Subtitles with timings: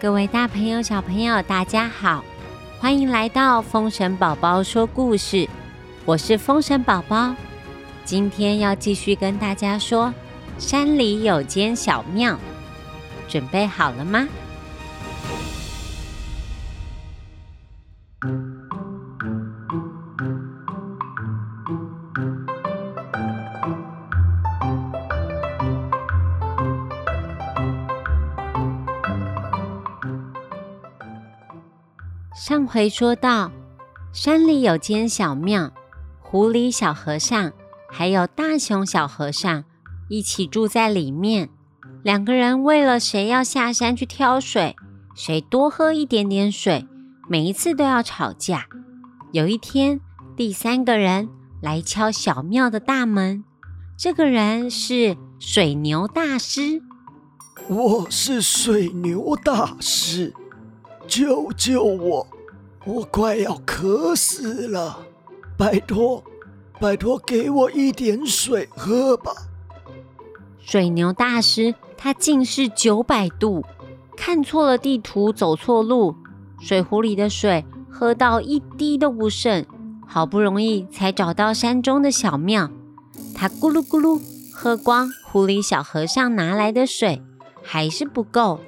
[0.00, 2.24] 各位大朋友、小朋友，大家好，
[2.78, 5.48] 欢迎来到风神宝宝说故事。
[6.04, 7.34] 我是风神宝宝，
[8.04, 10.14] 今天要继续跟大家说，
[10.56, 12.38] 山里有间小庙，
[13.26, 14.28] 准备好了吗？
[32.34, 33.50] 上回说到，
[34.12, 35.72] 山里有间小庙，
[36.20, 37.52] 狐狸小和尚
[37.90, 39.64] 还有大熊小和尚
[40.08, 41.48] 一起住在里面。
[42.04, 44.76] 两个人为了谁要下山去挑水，
[45.14, 46.86] 谁多喝一点点水，
[47.28, 48.66] 每一次都要吵架。
[49.32, 50.00] 有一天，
[50.36, 51.28] 第三个人
[51.60, 53.42] 来敲小庙的大门，
[53.96, 56.82] 这个人是水牛大师。
[57.68, 60.32] 我是水牛大师。
[61.08, 62.26] 救救我！
[62.84, 64.98] 我快要渴死了，
[65.56, 66.22] 拜托，
[66.78, 69.32] 拜托，给我一点水喝吧。
[70.60, 73.64] 水牛大师他近视九百度，
[74.16, 76.14] 看错了地图，走错路，
[76.60, 79.64] 水壶里的水喝到一滴都不剩，
[80.06, 82.70] 好不容易才找到山中的小庙，
[83.34, 84.20] 他咕噜咕噜
[84.54, 87.22] 喝光狐狸小和尚拿来的水，
[87.62, 88.60] 还是不够。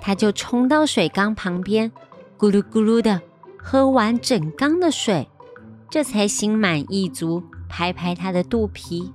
[0.00, 1.92] 他就冲到水缸旁边，
[2.38, 3.20] 咕噜咕噜的
[3.56, 5.28] 喝完整缸的水，
[5.90, 9.12] 这才心满意足，拍拍他的肚皮。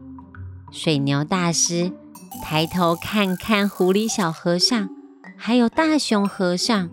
[0.72, 1.92] 水牛大师
[2.44, 4.90] 抬头看看狐狸小和尚，
[5.38, 6.90] 还有大熊和尚，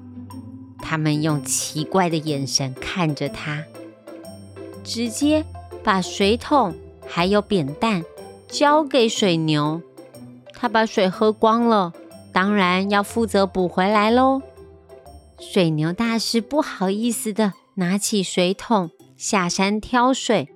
[0.79, 3.65] 他们用奇怪的眼神看着他，
[4.83, 5.45] 直接
[5.83, 6.75] 把水桶
[7.07, 8.05] 还有扁担
[8.49, 9.83] 交给水牛，
[10.55, 11.93] 他把水喝光了。
[12.33, 14.43] 当然要负责补回来喽。
[15.39, 20.49] 水牛大师不好意思的拿起水桶下山挑水，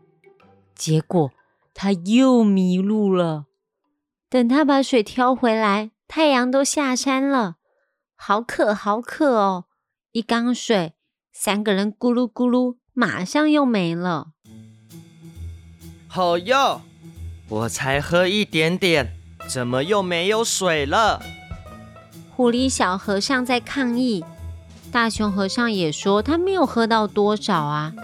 [0.75, 1.31] 结果
[1.75, 3.47] 他又迷路了。
[4.29, 7.57] 等他把水挑回来，太阳都下山了，
[8.17, 9.65] 好渴好渴哦！
[10.13, 10.95] 一缸水，
[11.33, 14.29] 三个人咕噜咕噜，马上又没了。
[16.09, 16.81] 好哟，
[17.49, 19.17] 我才喝一点点，
[19.49, 21.23] 怎么又没有水了？
[22.37, 24.23] 狐狸小和尚在抗议，
[24.93, 27.95] 大熊和尚也说他没有喝到多少啊。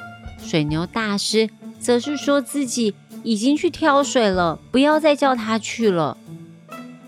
[0.42, 2.94] 水牛大师则是说自己
[3.24, 6.16] 已经去挑水了，不要再叫他去了。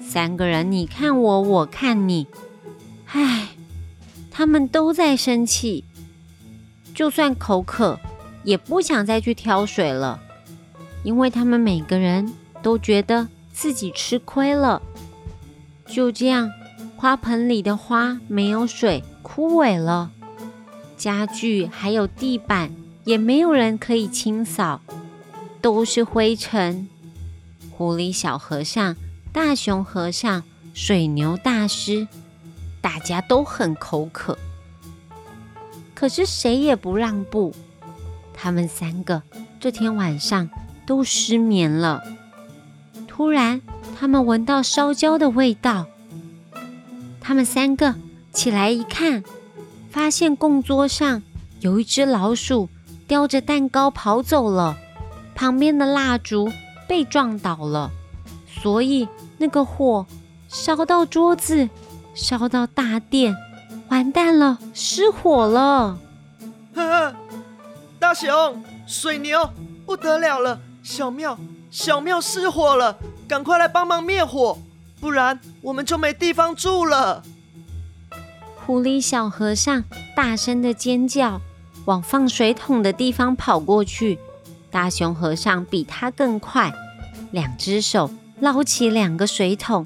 [0.03, 2.27] 三个人你看我，我看你，
[3.07, 3.49] 唉，
[4.31, 5.85] 他们都在生气，
[6.95, 7.99] 就算口渴
[8.43, 10.21] 也不想再去挑水了，
[11.03, 14.83] 因为他们每个人都觉得自己吃亏了。
[15.87, 16.53] 就这样。
[17.05, 20.09] 花盆里的花没有水，枯萎了；
[20.97, 24.81] 家具还有地板也没有人可以清扫，
[25.61, 26.89] 都是灰尘。
[27.71, 28.97] 狐狸小和尚、
[29.35, 32.09] 大熊和尚、水牛大师，
[32.81, 34.39] 大家都很口渴，
[35.95, 37.55] 可是谁也不让步。
[38.33, 39.21] 他们三个
[39.61, 40.49] 这天晚上
[40.87, 42.03] 都失眠了。
[43.07, 43.61] 突然，
[43.95, 45.87] 他们闻到烧焦的味道。
[47.27, 47.95] 他们三个
[48.35, 49.25] 起来一看，
[49.91, 51.23] 发现供桌上
[51.61, 52.69] 有一只老鼠
[53.09, 54.77] 叼着蛋糕跑走了，
[55.35, 56.53] 旁边的蜡烛
[56.87, 57.91] 被撞倒了，
[58.47, 59.09] 所以
[59.39, 60.05] 那个火
[60.49, 61.71] 烧到桌子，
[62.15, 63.35] 烧到大殿，
[63.89, 65.99] 完蛋了，失火了！
[66.75, 67.15] 呵呵
[67.99, 69.49] 大熊、水牛，
[69.87, 71.39] 不得了了，小庙
[71.71, 74.59] 小庙失火了，赶快来帮忙灭火！
[75.05, 77.23] 不然我们就没地方住了。
[78.65, 79.85] 狐狸小和尚
[80.17, 81.43] 大声的尖叫，
[81.85, 84.19] 往放水桶的地方跑过去。
[84.71, 86.73] 大熊和尚比他更快，
[87.33, 88.11] 两只手
[88.41, 89.85] 捞起两个水桶。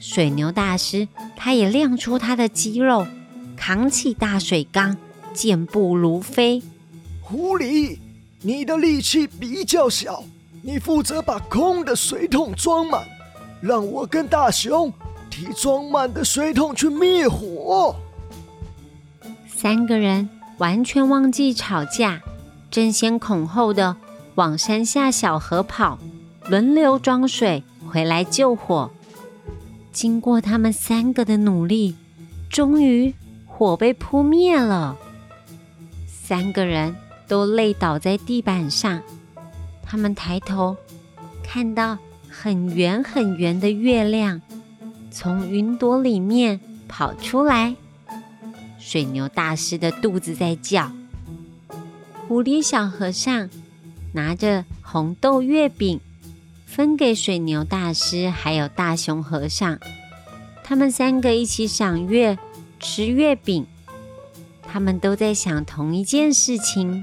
[0.00, 1.06] 水牛大师
[1.36, 3.06] 他也亮出他的肌肉，
[3.58, 4.96] 扛起大水缸，
[5.34, 6.62] 健步如飞。
[7.20, 7.98] 狐狸，
[8.40, 10.24] 你的力气比较小，
[10.62, 13.06] 你负责把空的水桶装满。
[13.60, 14.92] 让我跟大熊
[15.30, 17.96] 提装满的水桶去灭火。
[19.48, 22.20] 三个人完全忘记吵架，
[22.70, 23.96] 争先恐后的
[24.34, 25.98] 往山下小河跑，
[26.48, 28.90] 轮流装水回来救火。
[29.92, 31.96] 经过他们三个的努力，
[32.50, 33.14] 终于
[33.46, 34.96] 火被扑灭了。
[36.06, 36.94] 三个人
[37.26, 39.00] 都累倒在地板上。
[39.82, 40.76] 他们抬头
[41.42, 41.96] 看到。
[42.38, 44.42] 很圆很圆的月亮
[45.10, 47.74] 从云朵里面跑出来，
[48.78, 50.92] 水牛大师的肚子在叫。
[52.28, 53.48] 狐狸小和尚
[54.12, 55.98] 拿着红豆月饼，
[56.66, 59.78] 分给水牛大师还有大熊和尚。
[60.62, 62.38] 他们三个一起赏月、
[62.78, 63.66] 吃月饼。
[64.62, 67.02] 他们都在想同一件事情：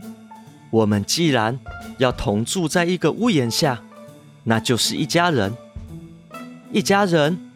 [0.69, 1.59] 我们既然
[1.97, 3.81] 要同住在一个屋檐下，
[4.43, 5.55] 那就是一家人。
[6.71, 7.51] 一家人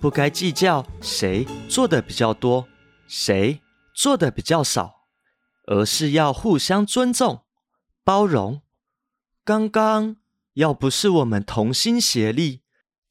[0.00, 2.66] 不该计较谁做的比较多，
[3.06, 3.60] 谁
[3.94, 5.02] 做的比较少。
[5.66, 7.42] 而是要互相尊重、
[8.02, 8.62] 包容。
[9.44, 10.16] 刚刚
[10.54, 12.62] 要不是我们同心协力，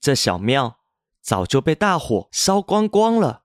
[0.01, 0.79] 这小庙
[1.21, 3.43] 早就被大火烧光光了。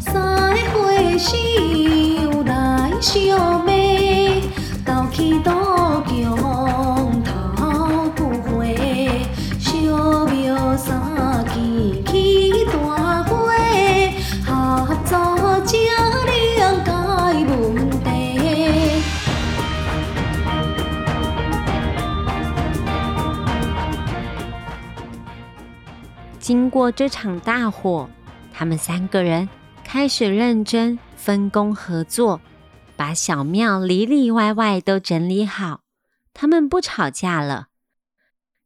[0.00, 1.85] 三回首来
[3.00, 3.72] 相骂，
[4.84, 5.52] 斗气斗
[6.06, 8.74] 强头不回，
[9.58, 13.46] 小庙三更起大火，
[14.44, 15.14] 合作
[15.64, 15.76] 才
[16.58, 16.90] 能解
[17.46, 18.04] 问题。
[26.40, 28.08] 经过这场大火，
[28.52, 29.48] 他们三个人
[29.84, 32.40] 开始认真分工合作，
[32.96, 35.82] 把小庙里里外外都整理好。
[36.32, 37.68] 他们不吵架了，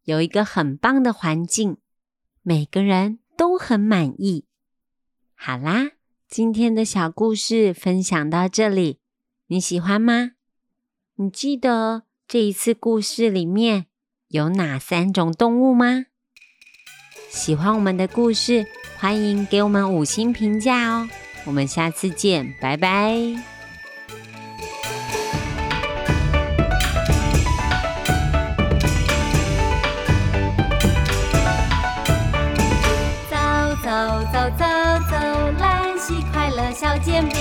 [0.04, 1.76] 有一个很棒的环境，
[2.42, 4.46] 每个人都很满意。
[5.34, 5.92] 好啦，
[6.28, 8.98] 今天的小故事分享到这里，
[9.46, 10.32] 你喜欢吗？
[11.16, 13.86] 你记得这一次故事里面
[14.28, 16.06] 有哪三种动物吗？
[17.28, 18.66] 喜欢我们的故事，
[18.98, 21.08] 欢迎给我们五星评价哦！
[21.46, 23.59] 我们下次见，拜拜。
[37.02, 37.39] 走